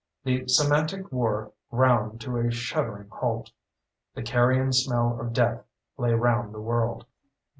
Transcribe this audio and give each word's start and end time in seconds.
The 0.23 0.47
Semantic 0.47 1.11
War 1.11 1.51
ground 1.69 2.21
to 2.21 2.35
a 2.37 2.49
shuddering 2.49 3.09
halt. 3.09 3.51
The 4.15 4.23
carrion 4.23 4.73
smell 4.73 5.21
of 5.21 5.31
death 5.31 5.63
lay 5.95 6.11
round 6.15 6.55
the 6.55 6.59
world. 6.59 7.05